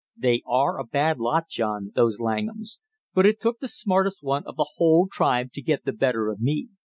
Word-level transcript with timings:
"They 0.17 0.41
are 0.47 0.79
a 0.79 0.83
bad 0.83 1.19
lot, 1.19 1.47
John, 1.47 1.91
those 1.93 2.19
Langhams, 2.19 2.79
but 3.13 3.27
it 3.27 3.39
took 3.39 3.59
the 3.59 3.67
smartest 3.67 4.23
one 4.23 4.41
of 4.47 4.55
the 4.55 4.71
whole 4.77 5.07
tribe 5.07 5.51
to 5.51 5.61
get 5.61 5.85
the 5.85 5.93
better 5.93 6.29
of 6.31 6.41
me. 6.41 6.69